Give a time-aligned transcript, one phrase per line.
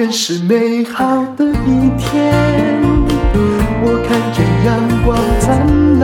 [0.00, 1.04] 天是美好
[1.36, 2.32] 的一天，
[3.82, 4.72] 我看见阳
[5.04, 5.60] 光灿
[6.00, 6.02] 烂。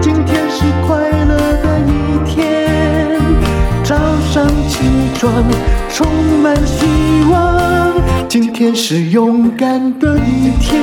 [0.00, 1.92] 今天是快乐的一
[2.24, 2.40] 天，
[3.84, 3.94] 早
[4.32, 4.78] 上起
[5.18, 5.44] 床
[5.90, 6.08] 充
[6.42, 6.86] 满希
[7.30, 7.92] 望。
[8.26, 10.80] 今天是勇敢的一天，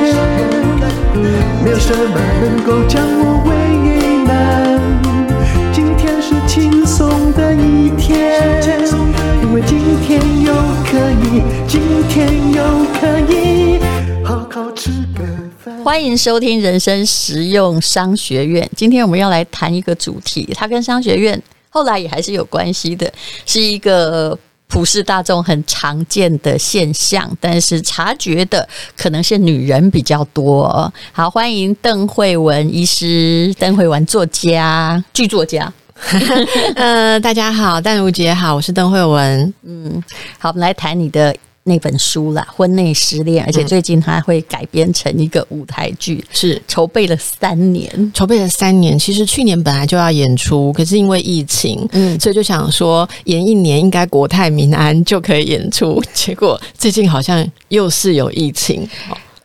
[1.64, 3.52] 没有什么能够将我为
[4.28, 4.80] 难。
[5.74, 8.62] 今天是轻松的一天，
[9.42, 10.22] 因为今天，
[11.76, 12.64] 今天又
[13.02, 13.78] 可以
[14.24, 15.26] 好好吃个
[15.60, 15.84] 饭。
[15.84, 18.66] 欢迎收听人生实用商学院。
[18.78, 21.40] 今天我们要来谈一个主题，它跟商学院
[21.70, 23.12] 后来也还是有关系的，
[23.46, 24.40] 是一个
[24.70, 28.66] 普世大众很常见的现象，但是察觉的
[28.96, 30.90] 可能是女人比较多。
[31.12, 35.70] 好，欢迎邓慧文医师，邓慧文作家，剧作家。
[36.76, 39.54] 呃，大家好，淡如姐好，我是邓慧文。
[39.64, 40.02] 嗯，
[40.40, 41.36] 好，我们来谈你的
[41.68, 48.98] 那本书啦，《婚内失恋》，而且最近它会改编成一个舞台剧，是筹备了三年，筹备了三年。
[49.00, 58.88] 其实去年本来就要演出，可是因为疫情，嗯，所以就想说演一年应该国泰民安就可以演出，结果最近好像又是有疫情。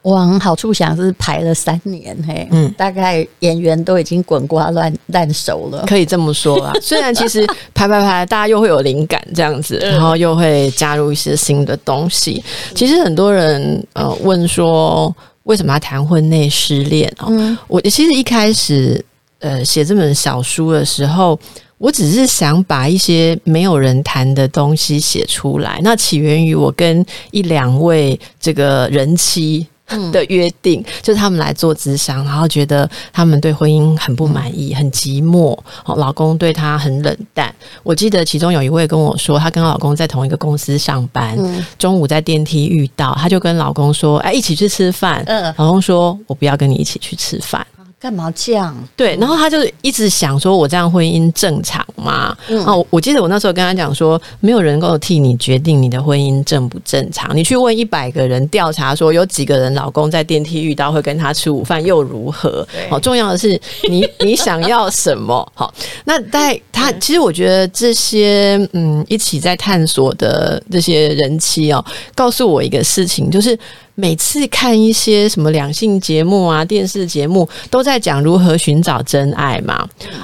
[0.03, 6.73] 往好处想，是排了三年，嘿，嗯，大概演员都已经滚瓜烂烂熟了，可以这么说啦。
[6.81, 12.43] 虽然其实排排排，大家又会有灵感这样子，然后又会加入一些新的东西。
[12.75, 17.27] 其实很多人呃问说，为什么要谈婚内失恋哦？
[17.29, 19.05] 嗯，我其实一开始
[19.41, 21.39] 呃写这本小书的时候，
[21.77, 25.79] 我只是想把一些没有人谈的东西写出来。
[25.83, 29.67] 那起源于我跟一两位这个人妻。
[30.13, 35.57] 的约定就是他们来做咨商，然后觉得他们对婚姻很不满意，很寂寞。
[35.97, 37.55] 老公对她很冷淡。
[37.83, 41.37] 我记得其中有一位跟我说，她跟老公在同一个公司上班，
[41.79, 45.25] 中午在电梯遇到，她就跟老公说：“哎，一起去吃饭。”
[45.57, 47.67] 老公说：“我不要跟你一起去吃饭。”
[48.01, 48.75] 干嘛这样？
[48.97, 57.37] 对，然后他就一直想说：“我这样婚姻正常吗？”嗯、啊，我记得我那时候跟他讲说：“没有人能够替你决定你的婚姻正不正常。
[57.37, 62.67] 你去问一百个人调查，说有几个人老公在电梯遇到会跟他吃午饭又如何？
[62.89, 65.47] 好对，重要的是你 你想要什么？
[65.55, 65.71] 好，
[66.05, 71.85] 那在他其实我觉得这些嗯一起在探索的这些人妻哦，
[72.15, 73.59] 告诉我一个事情，就是。
[74.01, 79.75] 每次看一些什么两性节目啊、电视节目，都在讲如何寻找真爱嘛。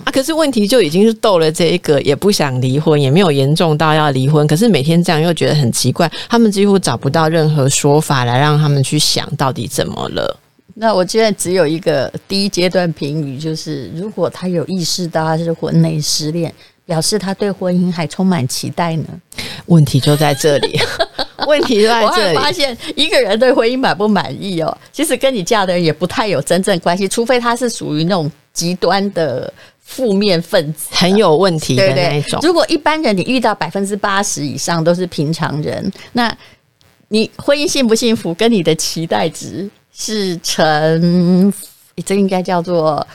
[0.02, 4.46] 啊，可是问题就已经是逗了这一个，也不想离婚，也没有严重到要离婚。
[4.46, 10.40] 可是每天这样又觉得很奇怪，他们几乎找不到任何说法来让他们去想到底怎么了。
[10.78, 16.50] 那我现在只有一个第一阶段评语，就是如果他有意识到他是婚内失恋，
[16.86, 19.04] 表示他对婚姻还充满期待呢。
[19.66, 20.78] 问题就在这里，
[21.46, 22.08] 问题就在这里。
[22.08, 32.40] 我会发现一个人对婚姻满不满意哦，其实跟你嫁的人也不太有真正关系，除非他是属于那种极端的负面分子，很有问题的那种。
[32.42, 36.36] 如果一般人你遇到百分之八十以上都是平常人，那
[37.08, 41.52] 你婚姻幸不幸福跟你的期待值是成，
[42.04, 43.06] 这应该叫做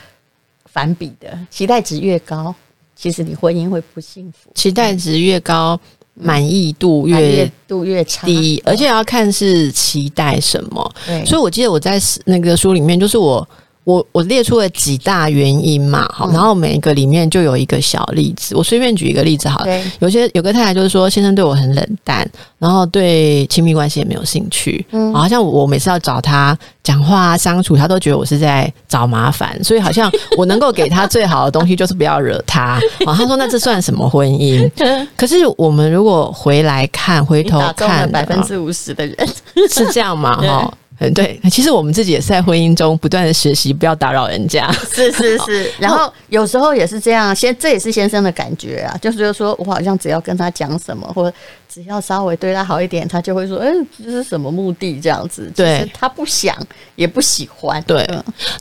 [0.72, 1.38] 反比的。
[1.50, 2.56] 期待值越高，
[2.96, 4.50] 其实你婚姻会不幸福。
[4.56, 5.78] 期待值越高，
[6.14, 10.94] 满意度越度越差，低，而且要看是期待什么。
[11.06, 13.48] 对所以我记得我在那个书里面，就是我。
[13.84, 18.56] 我我列出了几大原因嘛，好，然后每一个里面就有一个小例子。
[18.56, 32.80] 我随便举一个例子好了，有些有个太太就是说，先生对我很冷淡，然后对亲密关系也没有兴趣，嗯，好像我每次要找他讲话相处，他都觉得我是在找麻烦，所以好像我能够给他最好的东西就是不要惹他。
[33.06, 34.70] 啊，他说那这算什么婚姻？
[35.18, 39.16] 可是我们如果回来看，回头看百分之五十的人
[39.72, 40.38] 是这样嘛？
[40.38, 40.72] 哈。
[41.04, 44.72] 嗯，对，其实我们自己也是在婚姻中不断的学习，不要打扰人家。
[44.72, 51.36] 是 是是， 然后有时候也是这样，先这也是先生的感觉啊，就是说我好像只要跟他讲什么，或者
[51.68, 55.00] 只要稍微对他好一点，他就会说，嗯，这是什么目的？
[55.02, 56.56] 这样子，对，他不想
[56.96, 57.82] 也不喜欢。
[57.88, 58.08] 对，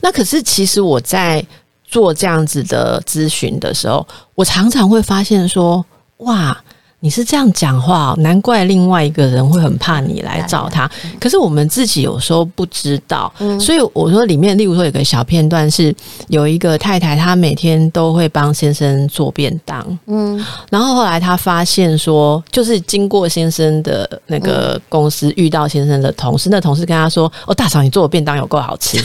[0.01, 1.45] 那可是其实我在
[1.85, 5.85] 做这样子的咨询的时候，我常常会发现说，
[6.17, 6.59] 哇。
[7.03, 10.89] 你是这样讲话，难怪另外一个人会很怕你来找他。
[11.19, 15.93] 可是我们自己有时候不知道，所以我说里面，例如说有个小片段是
[16.27, 20.39] 有一个太太，她每天都会帮先生做便当，嗯，
[20.69, 28.99] 然后后来她发现说，就是经过先生的那个公司遇到先生的同事，那同事跟她说：“哦，大嫂，你做的便当有够好吃。”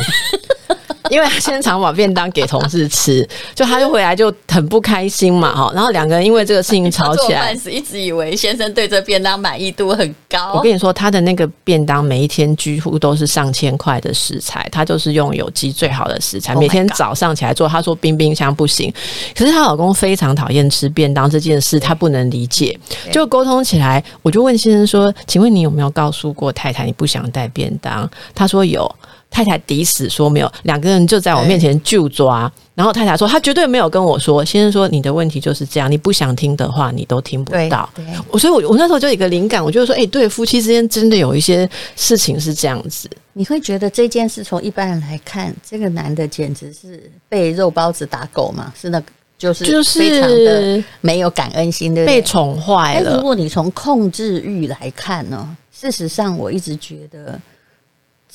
[1.11, 5.73] 因为他先常把便当给同事吃，就他就回来就很不开心嘛，哈。
[5.75, 7.55] 然后两个人因为这个事情吵起来。
[7.67, 10.53] 一直以为先生对这便当满意度很高。
[10.55, 17.69] 我跟你说，他的那个便当每一天几乎都是上千块的食材，他就是用有机最好的食材，每天早上起来做。
[17.69, 18.93] 他说冰冰箱不行，
[19.37, 22.79] 可是她老公非常讨厌吃便当这件事，他不能理解。
[23.13, 28.91] 就沟通起来，我就问先生说：“请问你有没有告诉过太太你不想带便当？”他说有。
[29.37, 34.43] 太太抵死说没有，两个人就在我面前就抓，然后太太说她绝对没有跟我说。
[34.43, 37.87] 先生说，你的问题就是这样，你不想听的话，你都听不到。
[38.31, 43.11] 我所以我，我那时候就有一个灵感，我就说，哎、欸，对，夫妻之间真的有一些事情是这样子。
[43.35, 48.73] 你会觉得这件事从一般人来看，这个男的简直是被肉包子打狗嘛？
[48.75, 49.07] 是那个，
[49.37, 53.17] 就是就是非常的没有感恩心的，被宠坏了。
[53.17, 55.55] 如果你从控制欲来看呢？
[55.79, 57.39] 事实上，我一直觉得。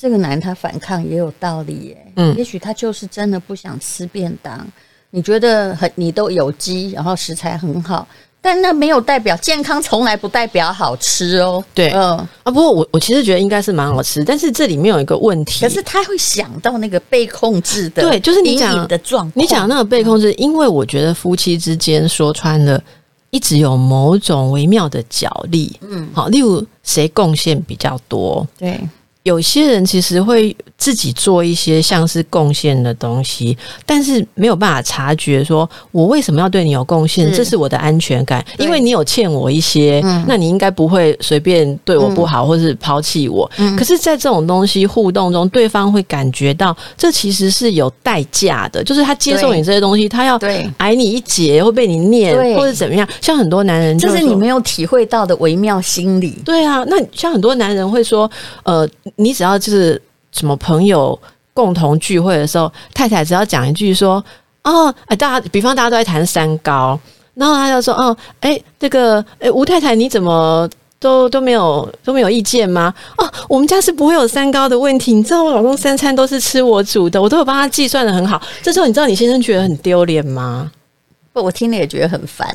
[0.02, 4.66] 这个男他反抗也有道理耶，嗯，也许他就是真的不想吃便当。
[5.10, 8.04] 你觉得很，你都有机，然后食材很好，
[8.40, 11.64] 但那没有代表健康，从来不代表好吃哦。
[11.72, 12.16] 对，嗯。
[12.16, 22.82] 啊，不过我我其实觉得应该是蛮好吃，但是这里面有一个问题，可是他会想到那个被控制的，对，就是你讲的状况，你讲那个被控制，因为我觉得夫妻之间说穿了，
[23.30, 28.80] 一直有某种微妙的角力，嗯，好，例如谁贡献比较多，对。
[29.22, 37.32] 有些人其实会自己做一些像是贡献的东西，但是没有办法察觉说，我为什么要对你有贡献？
[37.32, 43.48] 这是我的安全感，因为你有欠我一些，嗯、那你应该不会随便对我不好，或是抛弃我。
[43.58, 50.36] 嗯、可是，在这种东西互动中，对方会感觉到这其实是有代价的，就是他接受你这些东西，他要
[50.78, 53.08] 挨你一截，会被你念，或者怎么样。
[53.20, 56.42] 像很多男人，这是你没有体会到的微妙心理。
[56.44, 58.28] 对啊，那像很多男人会说，
[58.64, 58.88] 呃。
[59.16, 60.00] 你只要就是
[60.32, 61.18] 什么朋友
[61.54, 64.24] 共同聚会的时候，太太只要讲一句说
[64.64, 66.98] ：“哦，哎，大家，比方大家都在谈三高，
[67.34, 70.68] 然后他就说：‘哦，哎，这个，哎，吴太太，你怎么
[70.98, 78.40] 都都没有都没有意见吗？’哦，我们家是不会有三高的问题，你知道我老公三餐都是吃我煮的，我都有帮他计算的很好。
[78.62, 80.70] 这时候你知道你先生觉得很丢脸吗？
[81.32, 82.48] 不，我听了也觉得很烦，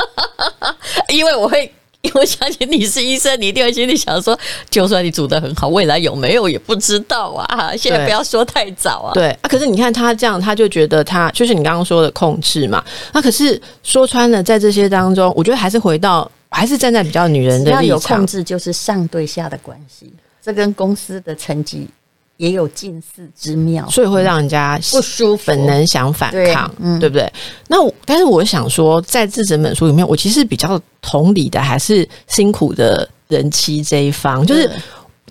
[1.08, 1.72] 因为我会。”
[2.14, 4.38] 我相信你是医生，你一定会心里想说，
[4.70, 7.74] 就算你煮的很好，未来有没有也不知道啊。
[7.76, 9.12] 现在不要说太早啊。
[9.14, 12.84] 对啊，可是你看他这样，他就觉得他就是你刚刚说的控制嘛。
[13.12, 17.86] 那可是说穿了，在这些当中，我觉得还是回到，还是站在比较女人的立场。
[17.86, 20.12] 有控制就是上对下的关系，
[20.42, 21.88] 这跟公司的成绩。
[22.36, 27.32] 也有近似之妙，所以会让人家不舒服，本能想反抗，对，嗯、对不对？
[27.68, 34.46] 那我但是我想说，在这整本书里面，我其实比较同理的还是辛苦的人妻这一方。
[34.46, 34.70] 就是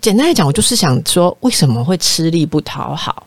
[0.00, 3.26] 简单来讲，我就是想说，为什么会吃力不讨好？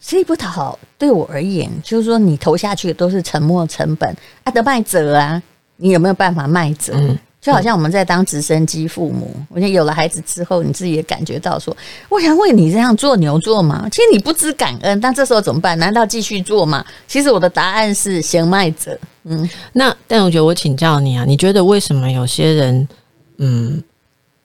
[0.00, 5.42] 吃力不讨好，对我而言，就是说你投下去的都是沉没成本啊，得卖者啊，
[5.76, 6.92] 你有没有办法卖者？
[6.94, 11.76] 嗯就好像我们在当直升机父母，我觉得有了孩子之后，你自己也感觉到说，
[12.08, 15.78] 我想为你这样做牛做马，其实你不知感恩，但这时候怎么办？
[15.78, 16.82] 难道继续做吗？
[17.06, 18.98] 其实我的答案是先卖者。
[19.24, 22.88] 嗯，那但我觉得我请教你啊，你觉得为什么有些人
[23.36, 23.84] 嗯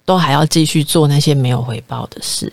[0.03, 2.51] 都还要继续做那些没有回报的事？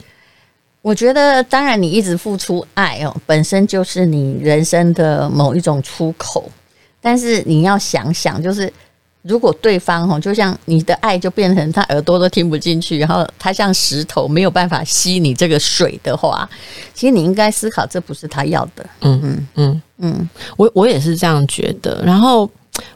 [0.81, 6.49] 我觉得，当然你一直付出爱哦，本身就是你人生的某一种出口，
[7.01, 8.73] 但是你要想想，就是。
[9.27, 16.49] 如果对方哈，就像你的爱就变成他耳朵都听不进去，然后他像石头没有办法吸你这个水的话，
[16.95, 18.87] 其实你应该思考，这不是他要的。
[19.01, 22.03] 嗯嗯嗯嗯，我我也是这样觉得。
[22.05, 22.49] 然后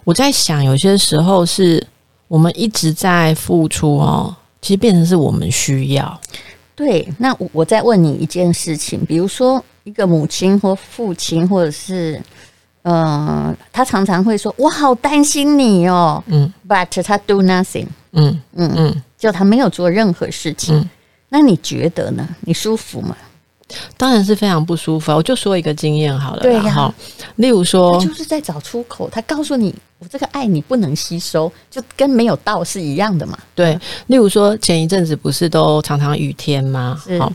[0.05, 1.85] 我在想，有些时候是
[2.29, 6.21] 我们一直在付出哦，其实变成是我们需要。
[6.77, 12.23] 对，那我我再问你一件事情，比如说一个母亲或父亲，或者是。
[12.83, 17.87] 嗯，他常常会说：“我好担心你哦。”嗯，But 他 do nothing。
[18.13, 20.75] 嗯嗯嗯，就他没有做任何事情。
[20.77, 20.89] 嗯，
[21.29, 22.27] 那你觉得呢？
[22.41, 23.15] 你舒服吗？
[23.97, 25.13] 当然是非常不舒服。
[25.13, 26.43] 我就说一个经验好了。
[26.43, 26.95] 对呀，啊，
[27.37, 29.09] 例如说，就是在找出口。
[29.11, 33.79] 他告诉你：“我这个爱你不能吸收，就跟没有到是一样的嘛。”对。
[34.07, 37.01] 例如说，前一阵子不是都常常雨天吗？
[37.21, 37.31] 好，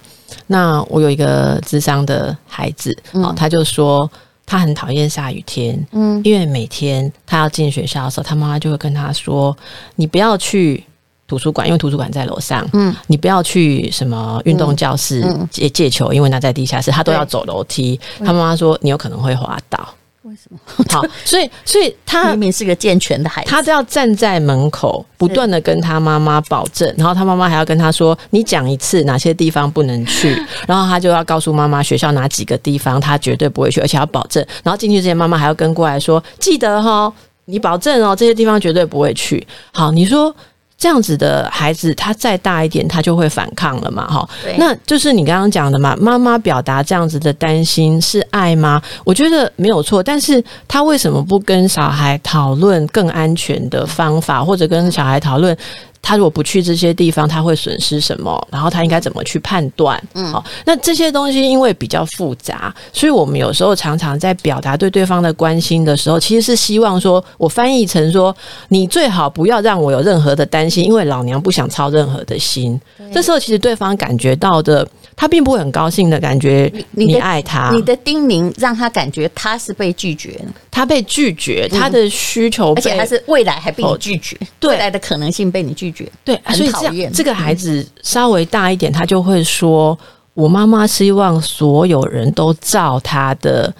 [0.48, 4.10] 那我有一个智商的孩子，好，他就说。
[4.46, 9.56] 他很讨厌下雨天，嗯，因为每天他要进学校的时候，他妈妈就会跟他说
[9.96, 10.84] ：“你不要去
[11.28, 19.88] 图书馆，因为图书馆在楼上，嗯，你不要去什么运动教室借借球，因为那在地下室，他都要走楼梯。”他妈妈说：“你有可能会滑倒。”
[20.26, 20.60] 为为什么？
[20.90, 30.36] 好， 所以所以他明明是个健全的孩子，他都要站在门口，不断的跟他妈妈保证，然后他妈妈还要跟他说：“你讲一次哪些地方不能去。
[30.68, 34.46] ”然后他就要告诉妈妈学校哪几个地方他绝对不会去，而且要保证。
[34.64, 37.12] 然后进去之前，妈妈还要跟过来说：“记得哈，
[37.46, 40.36] 你保证哦，这些地方绝对不会去。”好，你说。
[40.78, 44.08] 这样子的孩子，他再大一点，他就会反抗了嘛？
[44.08, 45.96] 哈，那就是你刚刚讲的嘛。
[45.96, 48.82] 妈妈表达这样子的担心是爱吗？
[49.04, 55.58] 我觉得没有错，但是他为什么不跟小孩讨论更安全的方法，或者跟小孩讨论？
[56.06, 58.48] 他如果不去这些地方，他会损失什么？
[58.52, 60.00] 然后他应该怎么去判断？
[60.14, 68.36] 嗯，好，那这些东西因为比较复杂，所以我们有时候常常在表达对对方的关心的时候，其实是希望说，我翻译成说，
[68.68, 72.80] 你最好不要让我有任何的担心，因为老娘不想操任何的心。
[73.12, 74.88] 这时候其实对方感觉到的。
[75.16, 87.12] 他并不会很高兴的感觉，你爱他，你的叮咛让他感觉他是被拒绝，他被拒绝，他的需求，而且他是未来还被你拒绝，未来的可能性被你拒绝，对，很讨厌。
[87.14, 89.98] 这个孩子稍微大一点，他就会说。
[90.36, 93.74] 我妈妈希望所有人都照她的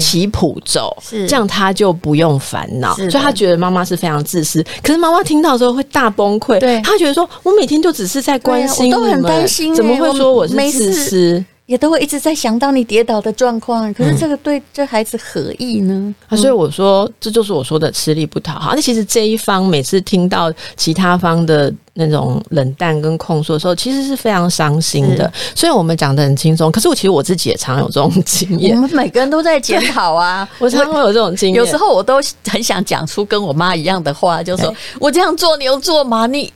[0.00, 2.94] 棋谱走，是这样，她就不用烦恼。
[2.94, 4.64] 所以她觉得妈妈是非常自私。
[4.82, 6.58] 可是妈妈听到之后会大崩溃。
[6.58, 11.44] 对，他觉得说，我每天就只是在关心你们，我都很担心，怎么会说我是自私？
[11.68, 13.92] 也都会一直在想到你跌倒的状况。
[13.92, 15.94] 可是这个对这孩子何意呢？
[15.94, 18.74] 嗯啊、所以我说，这就是我说的吃力不讨好。
[18.74, 21.72] 那其实这一方每次听到其他方的。
[22.00, 25.28] 那种冷淡跟控诉的时候，其实是非常伤心的。
[25.52, 28.76] 虽然我们讲的很轻松，可是我其实我自己也常有这种经验。
[28.76, 31.56] 我们每个人都在检讨啊， 我常常会有这种经验。
[31.56, 36.24] 有时候我都很想讲出跟我妈一样的话，就说我这样做你又做吗？
[36.28, 36.52] 你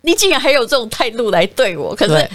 [0.00, 1.94] 你竟然还有这种态度来对我？
[1.94, 2.26] 可是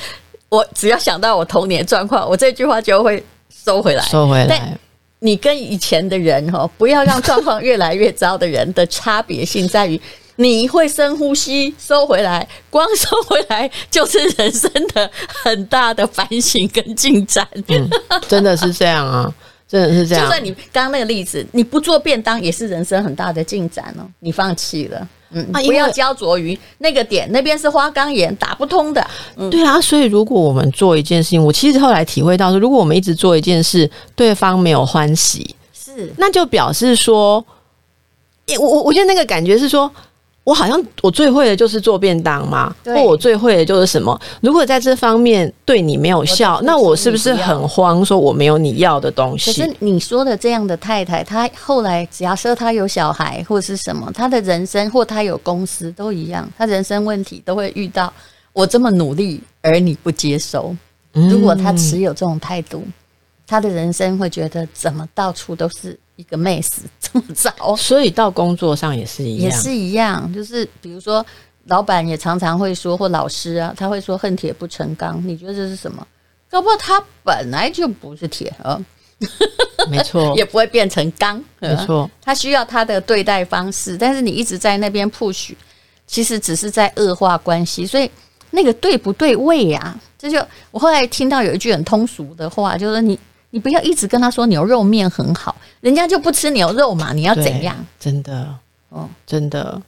[0.53, 4.45] 我只要想到我童年状况，我这句话就会收回来，收回来。
[4.48, 4.79] 但
[5.17, 10.00] 你跟以前的人哈，不要让状况越来越糟的人的差别性在于。
[10.36, 17.48] 你会深呼吸，收回来，光收回来就是人生的很大的反省跟进展。
[17.67, 17.88] 嗯，
[18.27, 19.31] 真的是这样啊，
[19.74, 20.24] 真的是这样。
[20.24, 24.06] 就算你刚刚那个例子，你不做便当也是人生很大的进展哦。
[24.20, 29.03] 你放弃了，嗯，啊、不要焦灼于那个点，那边是花岗岩打不通的。
[29.36, 37.44] 嗯，对啊，所以如果我们做一件事情，我其实后来体会到说，如果我们一直做一件事，对方没有欢喜，是那就表示说，
[38.60, 39.92] 我我我觉得那个感觉是说。
[40.43, 44.19] 我好像我最会的就是做便当嘛，或我最会的就是什么？
[44.41, 48.03] 如果在这方面对你没有效，那我是不是很慌？
[48.03, 49.53] 说我没有你要的东西。
[49.53, 58.12] 可是你说的这样的太太，她后来假设她有小孩或是什么，她的人生或她有公司都一样，她人生问题都会遇到。
[58.51, 60.75] 我这么努力，而你不接受。
[61.13, 62.83] 如果她持有这种态度，
[63.47, 65.97] 她的人生会觉得怎么到处都是。
[66.15, 70.32] 一个妹子这么早， 所以到工作上也是一样，也是一样。
[70.34, 71.25] 就是比如说，
[71.65, 75.22] 老板也常常会说，或老师啊，他会说“恨铁不成钢”。
[75.27, 76.05] 你觉得这是什么？
[76.50, 78.79] 搞不好他本来就不是铁啊，
[79.89, 82.10] 没错， 也不会变成钢，没错。
[82.22, 85.53] 他需要他的对待方式，但是你一直在那边 push，
[86.05, 87.88] 其实只是在恶化关系。
[87.88, 88.10] 所以
[88.51, 90.00] 那个对不对位呀？
[90.20, 93.17] 这就我后来听到有一句很通俗的话，就是你。
[93.53, 97.13] 你不要一直跟他说牛肉面很好，人家就不吃牛肉嘛。
[97.13, 97.75] 你要怎样？
[98.00, 98.51] 真的
[98.89, 99.79] 哦，真的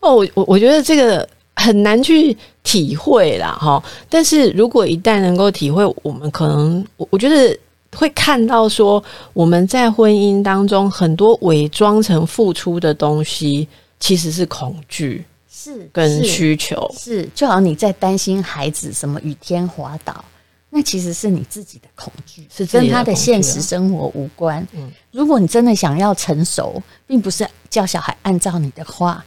[0.00, 1.26] 哦，我我我觉得这个
[1.56, 3.82] 很难去体会啦，哈。
[4.10, 7.58] 但是如果一旦能够体会，我们可能我我觉得
[7.96, 9.02] 会看到说，
[9.32, 13.66] 我们在婚姻当中很多伪装成付出的东西，
[13.98, 20.22] 其实是恐惧，是跟需求，是，是就好像你在担心孩子什么雨天滑倒。
[20.76, 24.66] 那其实是你自己的恐惧，是跟他的现实生活无关。
[24.72, 29.24] 嗯，如果你真的想要成熟，并不是叫小孩按照你的话，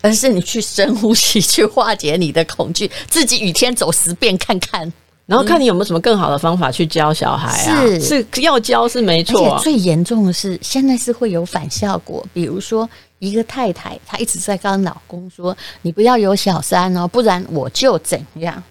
[0.00, 4.90] 而是你去深呼吸，去化解你的恐惧，自己雨天走十遍看看，
[5.26, 7.82] 然后看你有没有什么更好的方法去教小孩啊？
[7.82, 12.88] 是是要教是没错，而且最严重的是现在是会有反效果，比如说
[13.18, 18.62] 一个太太她一直在跟老公说：“你不要有小三哦，不然我就怎样。”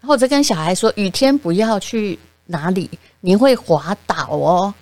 [0.00, 2.90] 或者跟小孩说，雨天不要去哪里，
[3.20, 4.74] 你会滑倒哦。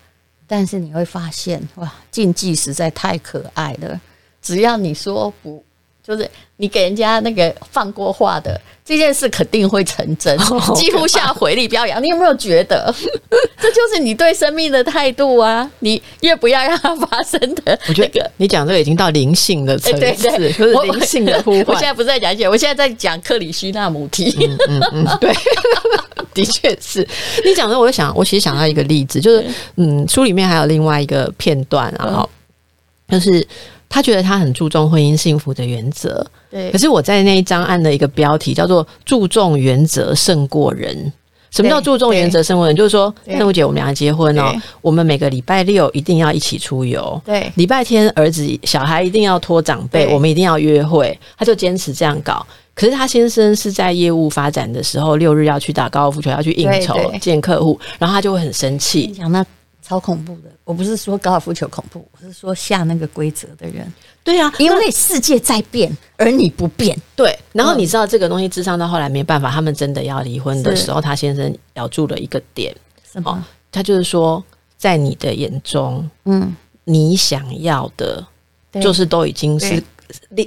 [0.47, 4.01] 但是你会发现，哇，禁忌实在太可爱了。
[4.41, 5.65] 只要你说不。
[6.07, 10.39] 就是你给人家那个放过话的这件事，肯定会成真，
[10.77, 12.01] 几乎下回力镖一样。
[12.03, 12.95] 你有没有觉得，
[13.61, 15.69] 这就是你对生命的态度啊？
[15.81, 21.65] 你越不要让它发生的，我觉得你讲这个已经到灵性的层次，就是灵性的呼唤。
[21.67, 24.31] 我现在不是在讲这，我现在在讲克里希那穆提。
[24.47, 25.35] 嗯嗯嗯，对，
[26.33, 27.07] 的确是。
[27.45, 29.45] 你讲的，我就想，我其实想到一个例子，就是
[29.75, 32.29] 嗯，书里面还有另外一个片段，然后。
[33.09, 33.47] 就是
[33.89, 36.25] 他觉得他很注重婚姻幸福的原则。
[36.51, 41.13] 对，可是我在那一张按了一个标题叫做“注重原则胜过人”。
[41.51, 42.77] 什么叫注重原则胜过人？
[42.77, 44.53] 就是说，那我姐我们俩结婚哦，
[44.83, 47.19] 我们每个礼拜六一定要一起出游。
[47.25, 51.19] 对，礼拜天儿子小孩一定要托长辈，我们一定要约会。
[51.39, 52.45] 他就坚持这样搞。
[52.75, 59.15] 可是他先生是在业务发展的时候，六日要去打高尔夫球，要去应酬见客户，然后他就会很生气。
[59.87, 63.87] 超恐怖的，我不是说高尔夫球恐怖，我是说下那个规则的人。
[64.25, 66.99] 对啊，因为世界在变，而你不变。
[67.15, 72.75] 对，然后你知道这个东西智商到后来没办法，他们真的要离婚的时候，他先生咬住了一个点，
[73.09, 73.47] 什么？
[73.71, 74.43] 他就是说，
[74.77, 76.53] 在你的眼中，嗯，
[76.83, 78.27] 你想要的，
[78.83, 79.81] 就是都已经是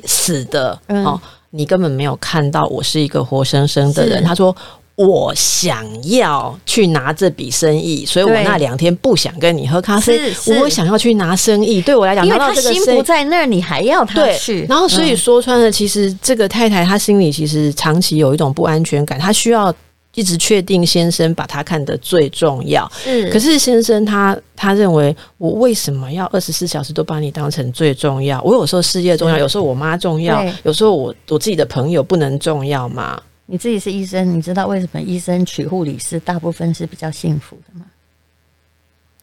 [0.03, 1.17] 死的哦。
[1.51, 4.23] 你根本没有看到我是一个活生生的人。
[4.23, 4.55] 他说
[4.99, 10.29] ：“我想要去拿这笔生意，所以我那两天不想跟你喝咖啡。
[10.59, 14.65] 我想要去拿生意，对我来讲，因为他心不在那儿，你还要他去。
[14.67, 19.73] 然后，所以说穿了，其实这个太太她心里其实长期有一种不安全感，她需要。”
[20.15, 23.29] 一直确定先生把她看得最重要，嗯。
[23.29, 28.41] 可是先生他他认为我为什么要二十四小时都把你当成最重要？
[28.41, 33.21] 我有时候事业重要，有时候我妈重要，有时候我我自己的朋友不能重要吗？
[33.51, 37.85] 你自己是医生，你知道为什么医生娶护理师大部分是比较幸福的吗？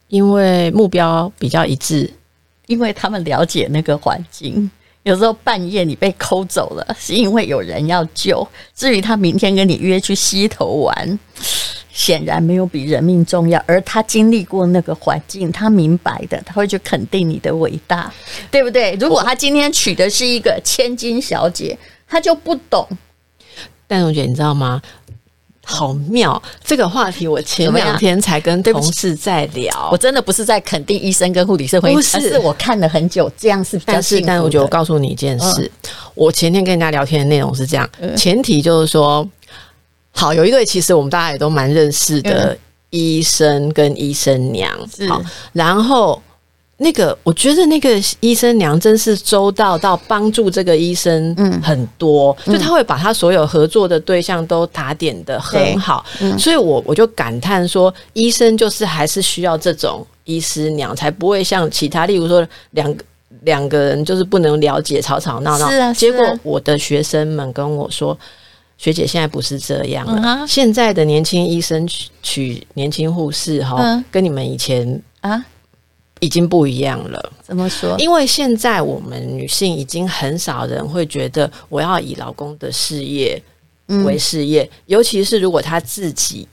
[0.09, 2.11] 因为目标比较一致，
[2.65, 4.69] 因为他们了解那个环境。
[5.03, 8.45] 有时候半夜你被抠走了，是因为有人要救。
[8.75, 11.19] 至于他明天跟你约去溪头玩，
[11.93, 13.63] 显然没有比人命重要。
[13.65, 18.13] 而他经历过那个环境，他明白的，他会去肯定你的伟大，
[18.51, 18.97] 对不对？
[18.99, 22.85] 如果他今天娶的是一个千金小姐，他就不懂。
[23.87, 24.81] 但蓉姐，你知道吗？
[25.69, 29.89] 好妙，这个话题我前两天才跟同事在聊。
[29.91, 34.25] 我真的不是在肯定医生跟护理师婚姻，而是我看了很久，这样是比较幸福。
[34.25, 39.27] 但是，但我觉得我告诉你一件事，嗯、我前天跟人家聊天的内容是这样，嗯、前提就是说，
[40.11, 42.57] 好，有一对其实我们大家也都蛮认识的
[42.91, 46.21] 医生跟医生娘，嗯、好，然后。
[46.79, 63.03] 那个，我觉得那个医生娘真是周到到帮助这个医生很多，嗯、就他会把他所有合作的对象都打点的很好，嗯、所以我我就感叹说，医生就是还是需要这种医师娘，才不会像其他，例如说两个
[63.41, 65.67] 两个人就是不能了解，吵吵闹闹。
[65.71, 68.15] 是啊，结果我的学生们跟我说，
[68.77, 75.43] 学姐现在不是这样了，嗯啊、现在的年轻医生娶娶年轻护士哈，嗯、跟你们以前啊。
[76.19, 77.33] 已经不一样了。
[77.41, 77.95] 怎么说？
[77.97, 83.41] 因为现在我们女性已经很少人会觉得我要以老公的事业
[84.05, 86.47] 为事业，嗯、尤其是如果他自己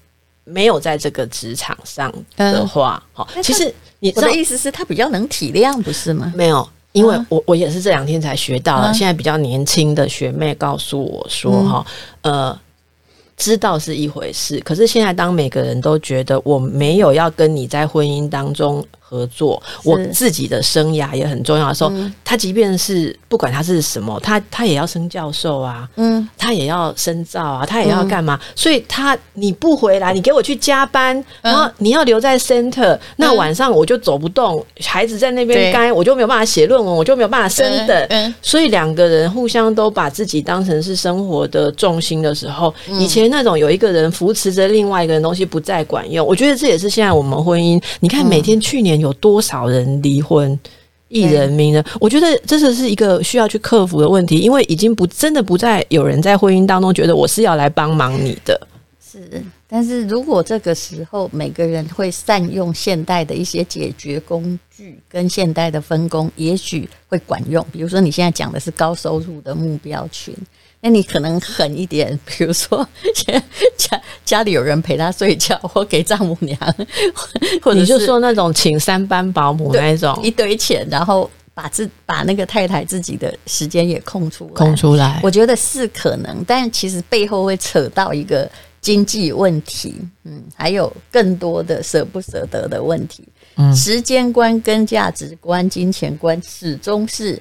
[0.44, 6.32] 没有在这个职场上的话，好、嗯，其实你我的意思是，他比较能体谅，不是吗？
[6.36, 8.90] 没有，因为我我也是这两天才学到了。
[8.90, 11.86] 嗯、现在比较年轻的学妹告诉我说，哈、
[12.22, 12.60] 嗯，呃。
[13.36, 18.82] 知道是一回事，可是现在当每个人都觉得我没有要跟你在婚姻当中
[19.14, 28.36] 合作，我自己的生涯也很重要的时候，嗯、他即便是不管他是什么，他他也要升教授啊，嗯，他也要深造啊，他也要干嘛？
[28.42, 48.94] 嗯、所以他你不回来，你给我去加班，嗯、然后你要留在 center，那晚上我就走不动，嗯、孩子在那边该我就没有办法写论文，我就没有办法升等，所以两个人互相都把自己当成是生活的重心的时候，嗯、以前那种有一个人扶持着另外一个人东西不再管用，我觉得这也是现在我们婚姻，你看每天去年。
[49.04, 50.58] 有多少人离婚？
[51.08, 58.60] 艺人名人，我觉得这是是一个需要去克服的问题，因为已经不真的不再有人在婚姻当中觉得我是要来帮忙你的。
[59.00, 67.64] 是，但是如果这个时候每个人会善用现代的一些解决工具跟现代的分工，也许会管用。
[67.70, 70.34] 比如说你现在讲的是高收入的目标群。
[70.84, 72.86] 那你可能狠一点， 比如说
[73.78, 76.58] 家家里有人陪他睡觉，或给丈母娘，
[77.62, 88.46] 或者你就说那种请三班保姆那一种，一堆钱，然后把自把那个太太自己的时间也空出来，空出来，我觉得是可能，但其实背后会扯到一个
[88.82, 89.94] 经济问题，
[90.24, 97.40] 嗯，还有更多的舍不舍得的问题，嗯，时间观跟价值观、金钱观始终是。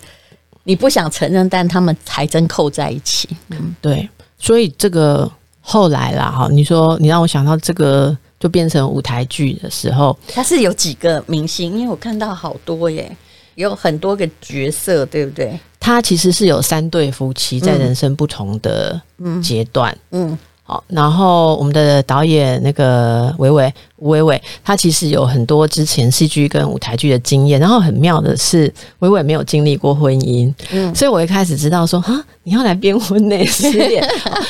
[0.63, 3.29] 你不想承认，但他们还真扣在一起。
[3.49, 5.29] 嗯，对，所以这个
[5.61, 13.15] 后来啦，哈，你说你让我想到这个就变成舞台剧的时候，它是有几个明星，因为我看到好多耶，
[13.55, 15.59] 有很多个角色，对不对？
[15.79, 19.01] 他其实是有三对夫妻在人生不同的
[19.41, 20.29] 阶段，嗯。
[20.29, 23.71] 嗯嗯好，然后我们的导演那个维维
[24.03, 34.05] 伟伟，他其实有很多之前戏剧跟舞台剧的经验，然后很妙的是，伟伟没有经历过婚姻，嗯，所以我一开始知道说，哈，你要来编婚内失恋，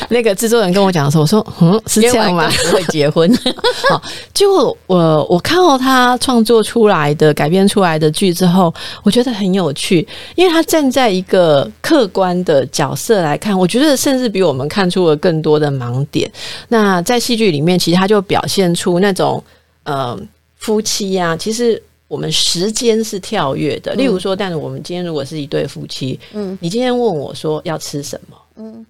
[0.10, 2.50] 那个制作人跟我讲的时候，我说，嗯，是这样吗？
[2.50, 3.32] 不会结婚，
[3.90, 4.02] 好，
[4.34, 16.32] 结果我我看到他创作出来的改编出来的剧之后，我觉得很有趣，因为他站在一个客观的角色来看，我觉得甚至比我们看出了更多的盲点。
[16.70, 19.43] 那在戏剧里面，其实他就表现出那种。
[19.84, 20.20] 呃，
[20.56, 23.94] 夫妻呀、啊，其实我们时间是跳跃的。
[23.96, 28.86] 例如说，但是我们今天如果是一对夫妻，嗯，你今天问我说要吃什么，嗯，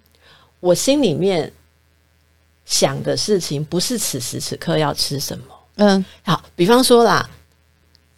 [0.60, 1.52] 我心里面
[2.66, 7.30] 想的事情不是此时此刻要吃什么，嗯，好，比方说啦，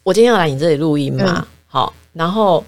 [0.04, 2.64] 我今天要来你这里录音嘛，嗯、好，然后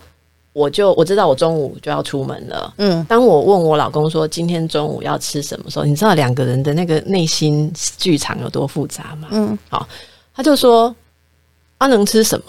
[0.58, 9.28] 我就我知道我中午就要出门了，嗯，当我问我老公说今天中午要吃什么时候，你知道两个人的那个内心剧场有多复杂吗？
[9.30, 9.88] 嗯，好。
[10.34, 10.96] 他就说
[11.78, 12.46] ：“啊，能吃什么？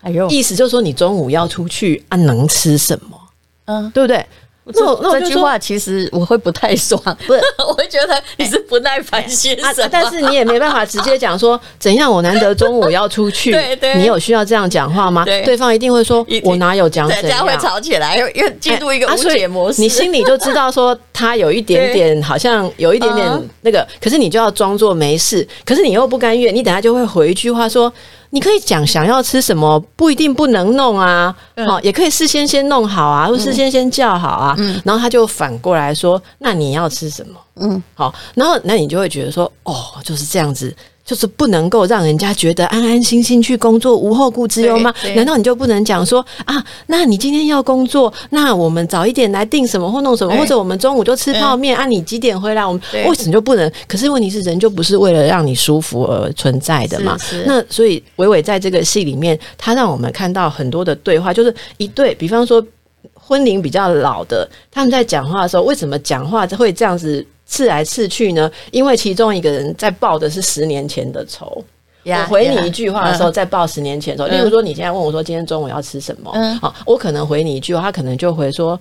[0.00, 3.20] 哎呦，意思就是说你中午要出去啊，能吃什么？
[3.66, 4.24] 嗯，对不对？
[4.66, 7.40] 那我那这句话其实我会不太爽，不是？
[7.68, 9.88] 我会觉得你是不耐烦些什么？
[9.92, 12.10] 但是你也没办法直接讲说 怎样。
[12.10, 15.24] 我难得中午要出去， 对对，你有需要这样讲话吗？
[15.24, 17.08] 对方一定会说：我哪有讲？
[17.08, 19.82] 大家会吵起来，又又进入一个误解模式。
[19.82, 25.46] 你心里就知道说他有一点点，好像有一点点那个，可是你就要装作没事。
[25.64, 27.92] 可是你又不甘愿，你等下就会回一句话说。”
[28.34, 31.32] 你可以讲想要吃什么，不一定不能弄啊，
[31.68, 37.38] 好、嗯，也可以事先先弄好啊，或事先先叫好啊，嗯、然后他就反过来说，那你要吃什么？
[37.60, 40.74] 嗯，好，然后那你就会觉得说，哦，就是这样子。
[41.04, 44.92] 就是不能够让人家觉得安安心心去工作，无后顾之忧吗？
[45.14, 46.64] 难道你就不能讲说啊？
[46.86, 51.84] 那你今天要工作，那我们早一点来定什么或弄什么，或者我们中午就吃泡面啊？
[51.84, 52.64] 你几点回来？
[52.64, 53.70] 我们为什么就不能？
[53.86, 57.18] 可是问题是，人就不是为了让你舒服而存在的嘛。
[57.44, 62.64] 那所以伟伟在这个戏里面，他让我们看到很多的对话，就是一对，比方说
[63.12, 67.26] 婚龄比较老的，他们在讲话的时候，为什么讲话会这样子？
[67.54, 68.50] 刺来刺去呢？
[68.72, 71.64] 因为其中一个人在报的是十年前的仇。
[72.04, 74.34] Yeah, 我回你一句话的时候，再报十年前的仇。
[74.34, 76.32] 例如说，你现在问我说今天中午要吃什么？
[76.34, 78.78] 嗯，好，我可能回你一句话，他可能就回说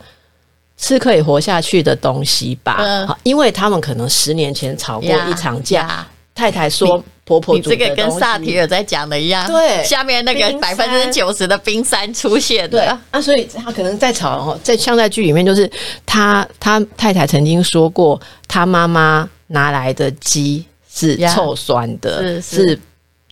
[0.75, 2.77] 吃可以活下去的东西吧。
[2.79, 5.88] 嗯，好，因为他们可能十年前吵过一场架。
[5.88, 6.03] Yeah.
[6.33, 9.47] 太太说：“婆婆煮的东西，这个跟萨提尔在讲的一样。
[9.47, 12.69] 对，下面那个百分之九十的冰山出现。
[12.69, 15.69] 对啊，所以他可能在吵哦，在像在剧里面，就是
[16.05, 22.79] 他他太太曾经说过，他妈妈拿来的鸡是臭酸的，是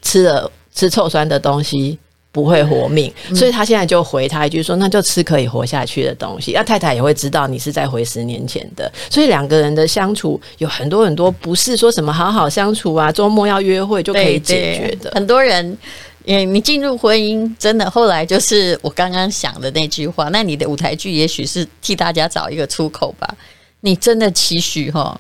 [0.02, 2.00] 吃了吃臭酸的东西。”
[2.32, 15.12] 不会活命，所以他现在就回他一句说：“那就吃可以活下去的东西。”那太太也会知道你是在回十年前的，所以两个人的相处有很多很多，不是说什么好好相处啊，周末要约会就可以解决的。
[15.14, 15.78] 很多人，
[16.26, 20.30] 嗯，你进入婚姻，真的后来就是我刚刚想的那句话。
[20.30, 23.36] 那你的舞台剧也许是替大家找一个出口吧。
[23.82, 25.20] 你真的期许哈，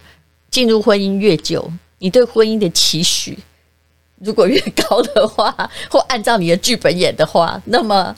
[0.49, 1.69] 进入婚姻越久，
[1.99, 3.37] 你对婚姻的期许。
[4.23, 5.53] 如果越高的话，
[5.89, 8.15] 或按照你的剧本演的话，那么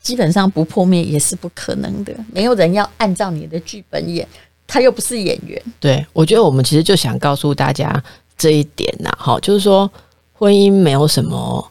[0.00, 2.12] 基本上不破灭也是不可能的。
[2.32, 4.26] 没有人要按照你的剧本演，
[4.66, 5.60] 他又不是演员。
[5.80, 8.02] 对，我觉得我们其实就想告诉大家
[8.36, 9.90] 这一点呐，哈，就是说
[10.32, 11.70] 婚姻没有什么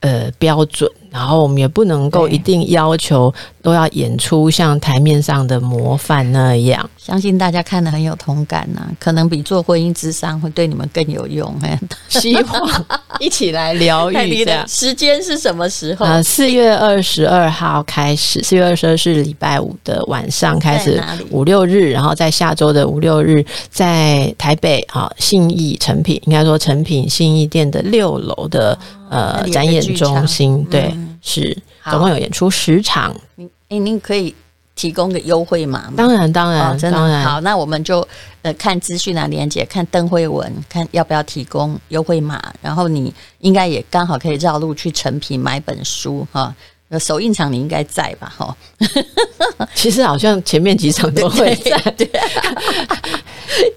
[0.00, 0.90] 呃标准。
[1.10, 6.88] 然后我们也不能够一定要求都要演出像台面上的模范那样。
[6.96, 11.54] 相信大家看得很有同感呐、啊，可能比做婚姻之商会对你们更有用。
[12.08, 12.84] 希望
[13.18, 14.28] 一起来疗愈。
[14.28, 16.04] 一下 时间是什么时候？
[16.04, 28.78] 呃，四月二十二号开始，四月二十二是礼拜五的晚上开始，五六日，然后在下周的五六日，在台北啊信义成品，应该说成品信义店的六楼的。
[29.10, 33.14] 呃，展演中心对，嗯、是总共有演出十场。
[33.36, 34.34] 您诶、欸，您可以
[34.74, 35.94] 提供个优惠码吗？
[35.96, 37.24] 当然，当然，哦、真的。
[37.24, 38.06] 好，那我们就
[38.42, 42.40] 呃看资讯啊连接，看邓慧文，看要不要提供优惠码。
[42.62, 46.54] 然后你应该也刚好可以绕路去成品买本书哈。
[46.88, 48.32] 呃，首映场你应该在吧？
[48.36, 48.56] 哈，
[49.74, 52.20] 其实好像前面几场都会 在，对，对，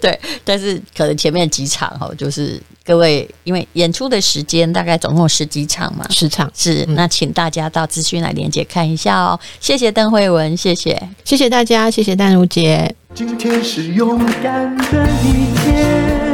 [0.00, 9.38] 对，但是可能前面几场哈，就是各位因为演出的时间大概总共十几场嘛，十场是，那请大家到资讯来连接看一下哦。
[9.60, 12.94] 谢谢邓慧文，谢谢，谢谢大家，谢谢淡如姐。
[13.14, 16.31] 今天是勇敢的一天。